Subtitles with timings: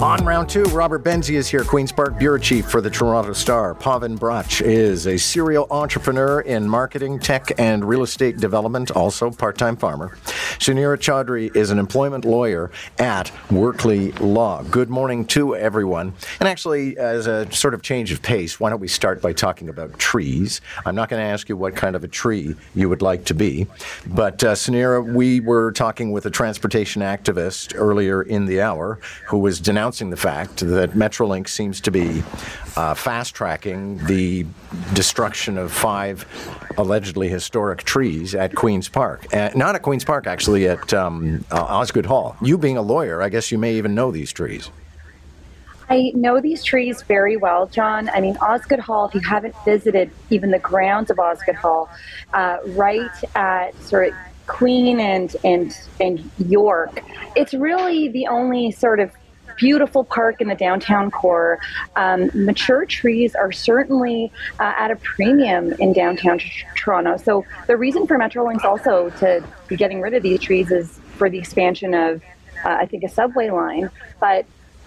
[0.00, 3.74] On round two, Robert Benzie is here, Queen's Park Bureau Chief for the Toronto Star.
[3.74, 9.58] Pavan Bratch is a serial entrepreneur in marketing, tech, and real estate development, also part
[9.58, 10.16] time farmer.
[10.60, 14.62] Sunira Chaudhri is an employment lawyer at Workley Law.
[14.62, 16.14] Good morning to everyone.
[16.38, 19.68] And actually, as a sort of change of pace, why don't we start by talking
[19.68, 20.60] about trees?
[20.86, 23.34] I'm not going to ask you what kind of a tree you would like to
[23.34, 23.66] be,
[24.06, 29.38] but uh, Sunira, we were talking with a transportation activist earlier in the hour who
[29.38, 32.22] was denouncing announcing the fact that Metrolinx seems to be
[32.76, 34.44] uh, fast tracking the
[34.92, 36.26] destruction of five
[36.76, 39.34] allegedly historic trees at Queen's Park.
[39.34, 42.36] Uh, not at Queen's Park, actually, at um, uh, Osgoode Hall.
[42.42, 44.70] You being a lawyer, I guess you may even know these trees.
[45.88, 48.10] I know these trees very well, John.
[48.10, 51.88] I mean, Osgoode Hall, if you haven't visited even the grounds of Osgoode Hall,
[52.34, 54.14] uh, right at sort of
[54.48, 57.02] Queen and, and, and York,
[57.36, 59.10] it's really the only sort of
[59.58, 61.58] beautiful park in the downtown core.
[61.96, 67.16] Um, mature trees are certainly uh, at a premium in downtown t- Toronto.
[67.16, 71.28] So the reason for Metrolinx also to be getting rid of these trees is for
[71.28, 72.22] the expansion of,
[72.64, 73.90] uh, I think, a subway line.
[74.20, 74.46] But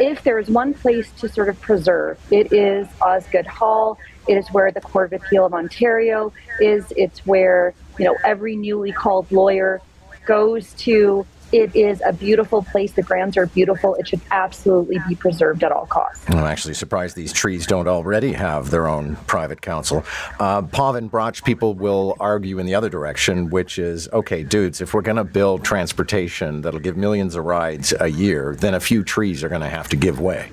[0.00, 3.98] if there is one place to sort of preserve, it is Osgoode Hall.
[4.28, 6.92] It is where the Court of Appeal of Ontario is.
[6.96, 9.80] It's where you know every newly called lawyer
[10.24, 12.92] goes to it is a beautiful place.
[12.92, 13.94] The grounds are beautiful.
[13.96, 16.24] It should absolutely be preserved at all costs.
[16.28, 20.04] I'm actually surprised these trees don't already have their own private council.
[20.40, 25.02] Uh, Bratch people will argue in the other direction, which is okay, dudes, if we're
[25.02, 29.44] going to build transportation that'll give millions of rides a year, then a few trees
[29.44, 30.50] are going to have to give way.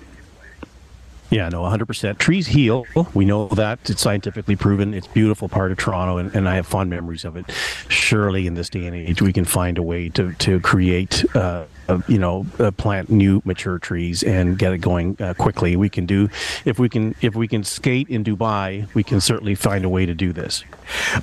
[1.30, 2.18] Yeah, no, 100%.
[2.18, 2.86] Trees heal.
[3.14, 3.88] We know that.
[3.90, 4.94] It's scientifically proven.
[4.94, 7.46] It's a beautiful part of Toronto, and, and I have fond memories of it.
[7.88, 11.66] Surely in this day and age, we can find a way to, to create, uh,
[11.88, 15.76] uh, you know, uh, plant new mature trees and get it going uh, quickly.
[15.76, 16.30] We can do,
[16.66, 20.08] if we can, if we can skate in Dubai, we can certainly find a way
[20.08, 20.64] to do this.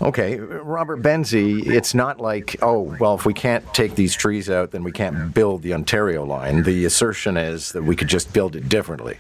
[0.00, 4.70] Okay, Robert Benzie, it's not like, oh, well, if we can't take these trees out,
[4.70, 6.62] then we can't build the Ontario line.
[6.62, 9.19] The assertion is that we could just build it differently.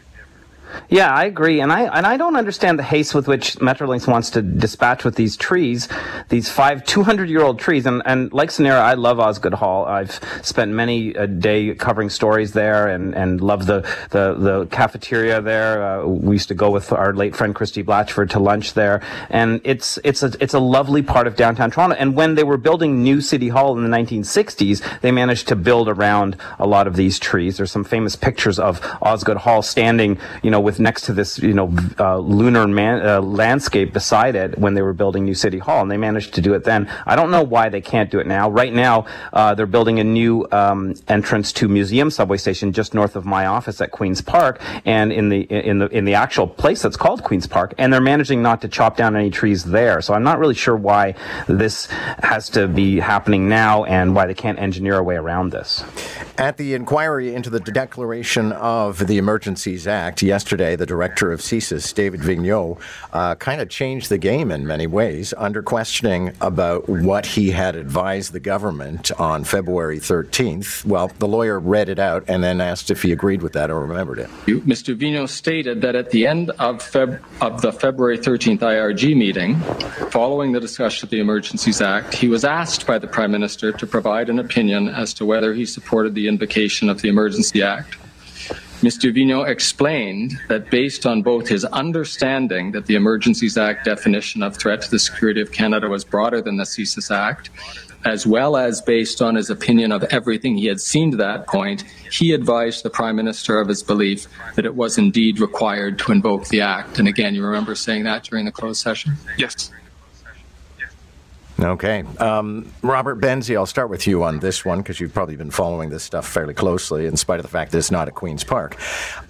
[0.88, 4.30] Yeah, I agree, and I and I don't understand the haste with which Metrolinx wants
[4.30, 5.88] to dispatch with these trees,
[6.28, 7.86] these five 200 year old trees.
[7.86, 9.84] And and like Sunira, I love Osgoode Hall.
[9.86, 15.40] I've spent many a day covering stories there, and and love the the the cafeteria
[15.40, 15.82] there.
[15.82, 19.60] Uh, we used to go with our late friend Christy Blatchford to lunch there, and
[19.64, 21.96] it's it's a it's a lovely part of downtown Toronto.
[21.96, 25.88] And when they were building new City Hall in the 1960s, they managed to build
[25.88, 27.56] around a lot of these trees.
[27.56, 31.54] There's some famous pictures of Osgoode Hall standing, you know with next to this, you
[31.54, 35.80] know, uh, lunar man, uh, landscape beside it when they were building New City Hall,
[35.80, 36.90] and they managed to do it then.
[37.06, 38.50] I don't know why they can't do it now.
[38.50, 43.14] Right now, uh, they're building a new um, entrance to Museum subway station just north
[43.14, 46.82] of my office at Queens Park, and in the in the in the actual place
[46.82, 50.02] that's called Queens Park, and they're managing not to chop down any trees there.
[50.02, 51.14] So I'm not really sure why
[51.46, 51.86] this
[52.24, 55.84] has to be happening now, and why they can't engineer a way around this.
[56.38, 61.92] At the inquiry into the declaration of the Emergencies Act yesterday, the director of CSIS,
[61.94, 62.78] David Vigneault,
[63.12, 67.74] uh, kind of changed the game in many ways under questioning about what he had
[67.76, 70.84] advised the government on February 13th.
[70.84, 73.80] Well, the lawyer read it out and then asked if he agreed with that or
[73.80, 74.30] remembered it.
[74.46, 74.96] Mr.
[74.96, 79.60] Vigneault stated that at the end of, Feb- of the February 13th IRG meeting,
[80.10, 83.86] following the discussion of the Emergencies Act, he was asked by the Prime Minister to
[83.86, 87.96] provide an opinion as to whether he supported the invocation of the Emergency Act.
[88.82, 89.10] Mr.
[89.10, 94.82] Vigneault explained that based on both his understanding that the Emergencies Act definition of threat
[94.82, 97.48] to the security of Canada was broader than the CSIS Act,
[98.04, 101.84] as well as based on his opinion of everything he had seen to that point,
[102.12, 104.26] he advised the Prime Minister of his belief
[104.56, 106.98] that it was indeed required to invoke the Act.
[106.98, 109.14] And again, you remember saying that during the closed session?
[109.38, 109.72] Yes.
[111.58, 112.04] Okay.
[112.18, 115.88] Um, Robert Benzie, I'll start with you on this one because you've probably been following
[115.88, 118.76] this stuff fairly closely, in spite of the fact that it's not at Queen's Park.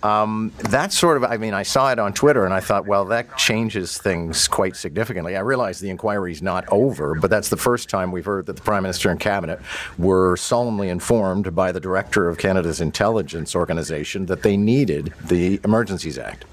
[0.02, 3.04] Um, that sort of, I mean, I saw it on Twitter and I thought, well,
[3.06, 5.36] that changes things quite significantly.
[5.36, 8.56] I realize the inquiry is not over, but that's the first time we've heard that
[8.56, 9.60] the Prime Minister and Cabinet
[9.96, 16.18] were solemnly informed by the Director of Canada's intelligence organization that they needed the Emergencies
[16.18, 16.44] Act.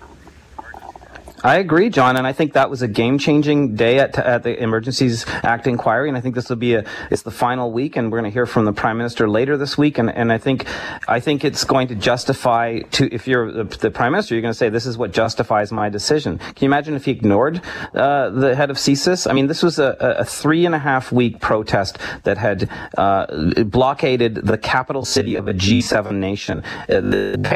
[1.43, 5.25] I agree, John, and I think that was a game-changing day at, at the Emergencies
[5.27, 8.19] Act inquiry, and I think this will be a it's the final week, and we're
[8.19, 10.65] going to hear from the Prime Minister later this week, and, and I think
[11.05, 14.53] I think it's going to justify to if you're the, the Prime Minister, you're going
[14.53, 16.37] to say this is what justifies my decision.
[16.37, 17.61] Can you imagine if he ignored
[17.93, 19.29] uh, the head of CSIS?
[19.29, 23.63] I mean, this was a, a three and a half week protest that had uh,
[23.65, 26.63] blockaded the capital city of a G7 nation.
[26.87, 27.01] Uh,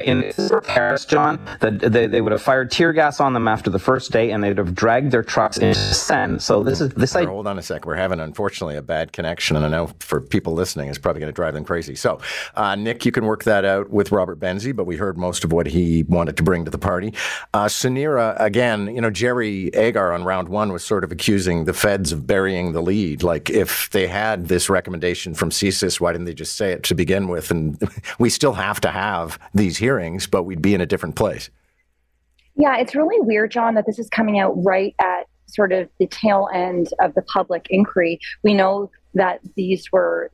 [0.04, 0.34] in
[0.66, 4.12] Paris, John, that they, they would have fired tear gas on them after the first
[4.12, 6.40] day, and they'd have dragged their trucks into Seine.
[6.40, 7.16] So this is this.
[7.16, 7.86] I, hold on a sec.
[7.86, 11.32] We're having unfortunately a bad connection, and I know for people listening, it's probably going
[11.32, 11.96] to drive them crazy.
[11.96, 12.20] So,
[12.56, 15.52] uh, Nick, you can work that out with Robert Benzie, but we heard most of
[15.52, 17.14] what he wanted to bring to the party.
[17.54, 21.74] Uh, Sunira, again, you know, Jerry Agar on round one was sort of accusing the
[21.74, 23.24] feds of burying the lead.
[23.24, 26.96] Like, if they had this recommendation from CSIS, why didn't they just say it to
[26.96, 27.52] begin with?
[27.52, 27.82] And
[28.20, 31.50] we still have to have these hearings, but we'd be in a different place.
[32.58, 36.08] Yeah, it's really weird, John, that this is coming out right at sort of the
[36.08, 38.20] tail end of the public inquiry.
[38.44, 40.30] We know that these were,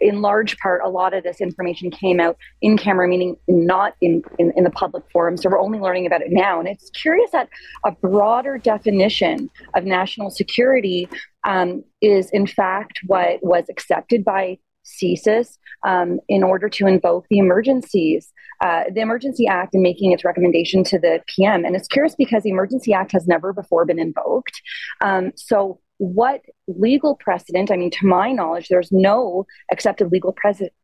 [0.00, 4.22] in large part, a lot of this information came out in camera, meaning not in,
[4.38, 5.36] in, in, the public forum.
[5.36, 6.58] So we're only learning about it now.
[6.58, 7.48] And it's curious that
[7.84, 11.08] a broader definition of national security
[11.44, 14.58] um, is, in fact, what was accepted by
[14.90, 20.24] CSIS um, in order to invoke the emergencies, uh, the Emergency Act, and making its
[20.24, 21.64] recommendation to the PM.
[21.64, 24.60] And it's curious because the Emergency Act has never before been invoked.
[25.00, 27.70] Um, so, what legal precedent?
[27.70, 30.34] I mean, to my knowledge, there's no accepted legal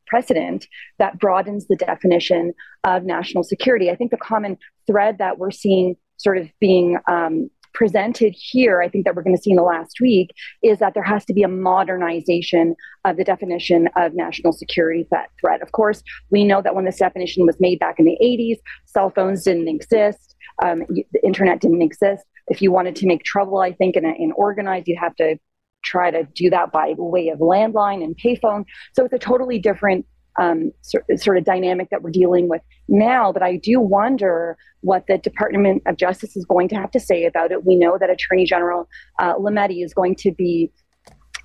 [0.06, 0.68] precedent
[0.98, 2.52] that broadens the definition
[2.84, 3.90] of national security.
[3.90, 8.88] I think the common thread that we're seeing sort of being um, presented here, I
[8.88, 10.30] think that we're going to see in the last week,
[10.62, 12.74] is that there has to be a modernization
[13.04, 15.06] of the definition of national security
[15.38, 15.60] threat.
[15.60, 18.56] Of course, we know that when this definition was made back in the 80s,
[18.86, 22.24] cell phones didn't exist, um, the internet didn't exist.
[22.48, 25.38] If you wanted to make trouble, I think, and, in organized, you'd have to
[25.84, 28.64] try to do that by way of landline and payphone.
[28.94, 30.06] So it's a totally different
[30.38, 33.32] um, sort of dynamic that we're dealing with now.
[33.32, 37.24] But I do wonder what the Department of Justice is going to have to say
[37.24, 37.64] about it.
[37.64, 38.88] We know that Attorney General
[39.18, 40.70] uh, Lametti is going to be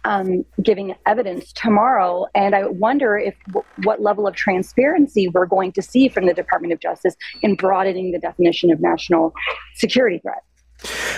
[0.04, 5.72] um, giving evidence tomorrow, and I wonder if w- what level of transparency we're going
[5.74, 9.34] to see from the Department of Justice in broadening the definition of national
[9.76, 10.44] security threat.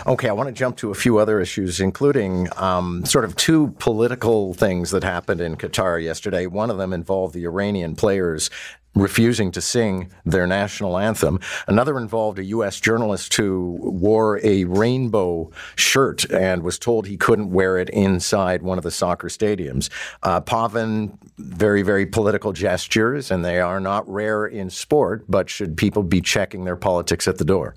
[0.05, 3.73] Okay, I want to jump to a few other issues, including um, sort of two
[3.79, 6.45] political things that happened in Qatar yesterday.
[6.45, 8.49] One of them involved the Iranian players
[8.95, 11.39] refusing to sing their national anthem.
[11.67, 12.79] Another involved a U.S.
[12.79, 18.77] journalist who wore a rainbow shirt and was told he couldn't wear it inside one
[18.77, 19.89] of the soccer stadiums.
[20.21, 25.75] Uh, Pavan, very, very political gestures, and they are not rare in sport, but should
[25.75, 27.75] people be checking their politics at the door?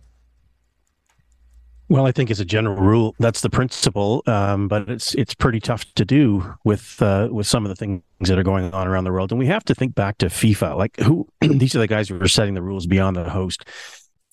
[1.89, 5.61] Well, I think as a general rule, that's the principle, um, but it's it's pretty
[5.61, 9.05] tough to do with uh, with some of the things that are going on around
[9.05, 9.31] the world.
[9.31, 10.77] And we have to think back to FIFA.
[10.77, 13.65] Like who these are the guys who are setting the rules beyond the host.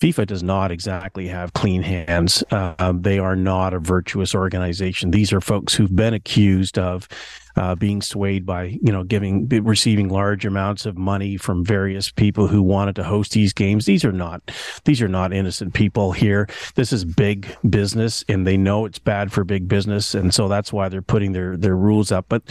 [0.01, 2.43] FIFA does not exactly have clean hands.
[2.51, 5.11] Uh, they are not a virtuous organization.
[5.11, 7.07] These are folks who've been accused of
[7.55, 12.47] uh, being swayed by you know giving receiving large amounts of money from various people
[12.47, 13.85] who wanted to host these games.
[13.85, 14.51] These are not
[14.85, 16.47] these are not innocent people here.
[16.75, 20.73] This is big business, and they know it's bad for big business, and so that's
[20.73, 22.25] why they're putting their their rules up.
[22.29, 22.43] But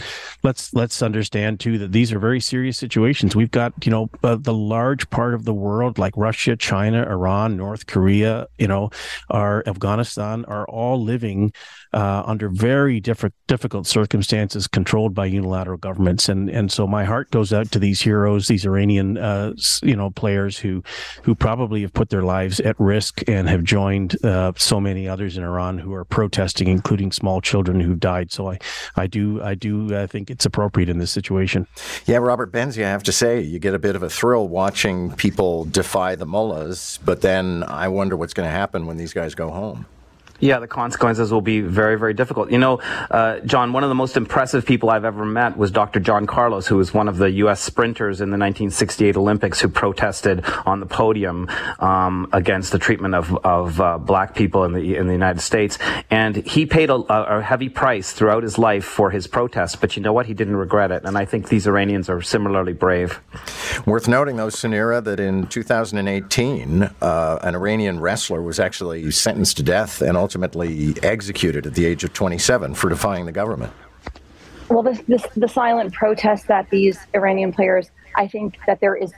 [0.43, 3.35] let's let's understand too that these are very serious situations.
[3.35, 7.57] We've got you know uh, the large part of the world like Russia, China, Iran,
[7.57, 8.89] North Korea, you know,
[9.29, 11.53] are Afghanistan are all living
[11.93, 14.67] uh, under very different difficult circumstances.
[14.67, 16.29] Controlled by unilateral governments.
[16.29, 20.09] And and so my heart goes out to these heroes, these Iranian uh, you know
[20.09, 20.83] players who
[21.23, 25.37] who probably have put their lives at risk and have joined uh, so many others
[25.37, 28.31] in Iran who are protesting, including small children who died.
[28.31, 28.59] So I
[28.95, 31.67] I do I do uh, think it's appropriate in this situation.
[32.05, 35.11] Yeah, Robert Benzie, I have to say, you get a bit of a thrill watching
[35.15, 39.35] people defy the mullahs, but then I wonder what's going to happen when these guys
[39.35, 39.85] go home.
[40.39, 42.51] Yeah, the consequences will be very, very difficult.
[42.51, 45.99] You know, uh, John, one of the most impressive people I've ever met was Dr.
[45.99, 47.61] John Carlos, who was one of the U.S.
[47.61, 51.49] sprinters in the 1968 Olympics who protested on the podium
[51.79, 55.77] um, against the treatment of, of uh, black people in the in the United States.
[56.09, 59.79] And he paid a, a, heavy price throughout his life for his protest.
[59.81, 60.25] But you know what?
[60.25, 61.03] He didn't regret it.
[61.05, 63.21] And I think these Iranians are similarly brave.
[63.85, 69.63] Worth noting, though, Sunira, that in 2018, uh, an Iranian wrestler was actually sentenced to
[69.63, 73.73] death and ultimately executed at the age of 27 for defying the government.
[74.69, 79.11] Well, this, this, the silent protest that these Iranian players, I think that there is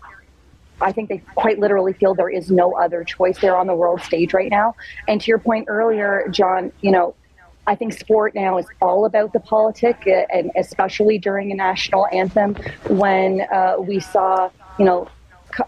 [0.81, 4.01] I think they quite literally feel there is no other choice there on the world
[4.01, 4.75] stage right now.
[5.07, 7.15] And to your point earlier, John, you know,
[7.65, 12.07] I think sport now is all about the politic, uh, and especially during a national
[12.11, 12.55] anthem
[12.89, 15.07] when uh, we saw, you know,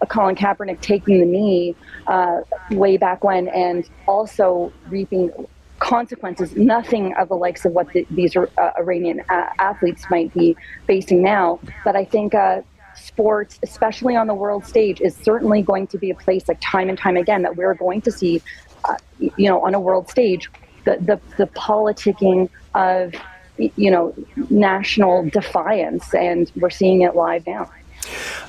[0.08, 1.74] Colin Kaepernick taking the knee
[2.06, 2.40] uh,
[2.70, 5.30] way back when, and also reaping
[5.78, 8.46] consequences, nothing of the likes of what the, these uh,
[8.78, 11.60] Iranian uh, athletes might be facing now.
[11.84, 12.62] But I think uh,
[12.96, 16.88] sports, especially on the world stage, is certainly going to be a place, like time
[16.88, 18.42] and time again, that we're going to see,
[18.84, 20.50] uh, you know, on a world stage,
[20.84, 23.14] the, the, the politicking of,
[23.56, 24.14] you know,
[24.50, 26.12] national defiance.
[26.12, 27.70] And we're seeing it live now.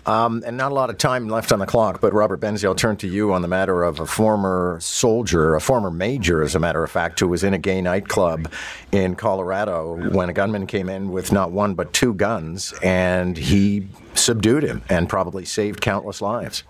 [0.05, 2.75] Um, and not a lot of time left on the clock, but Robert Benzie, I'll
[2.75, 6.59] turn to you on the matter of a former soldier, a former major, as a
[6.59, 8.51] matter of fact, who was in a gay nightclub
[8.91, 13.87] in Colorado when a gunman came in with not one but two guns, and he
[14.13, 16.63] subdued him and probably saved countless lives.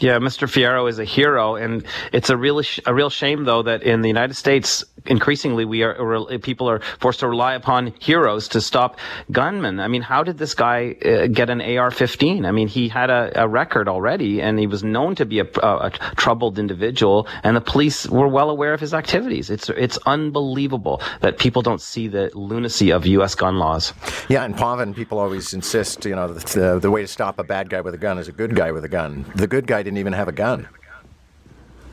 [0.00, 0.48] Yeah, Mr.
[0.48, 4.08] Fierro is a hero, and it's a real a real shame though that in the
[4.08, 8.98] United States, increasingly we are people are forced to rely upon heroes to stop
[9.30, 9.80] gunmen.
[9.80, 12.46] I mean, how did this guy uh, get an AR-15?
[12.46, 15.44] I mean, he had a, a, record already, and he was known to be a,
[15.62, 19.50] a, troubled individual, and the police were well aware of his activities.
[19.50, 23.34] It's it's unbelievable that people don't see the lunacy of U.S.
[23.34, 23.92] gun laws.
[24.28, 27.70] Yeah, and Pavan, people always insist, you know, the, the way to stop a bad
[27.70, 29.24] guy with a gun is a good guy with a gun.
[29.34, 30.68] The good guy didn't even have a gun.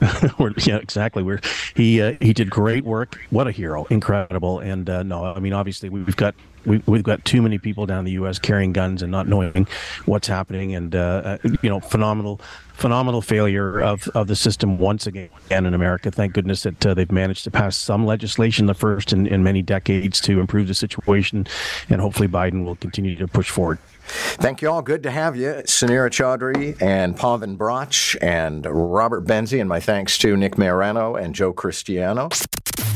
[0.65, 1.24] yeah, exactly.
[1.24, 1.39] We're,
[1.75, 3.20] he uh, he did great work.
[3.29, 3.86] What a hero!
[3.86, 4.60] Incredible.
[4.60, 6.34] And uh, no, I mean, obviously, we've got
[6.65, 8.39] we, we've got too many people down in the U.S.
[8.39, 9.67] carrying guns and not knowing
[10.05, 10.75] what's happening.
[10.75, 12.41] And uh, uh, you know, phenomenal,
[12.73, 16.11] phenomenal failure of, of the system once again in America.
[16.11, 19.61] Thank goodness that uh, they've managed to pass some legislation, the first in, in many
[19.61, 21.47] decades, to improve the situation.
[21.89, 23.79] And hopefully, Biden will continue to push forward.
[24.03, 24.81] Thank you all.
[24.81, 30.17] Good to have you, Sunira Chaudhri and Pavan Bratch and Robert Benzie, And my thanks
[30.19, 32.29] to Nick Marano and Joe Cristiano.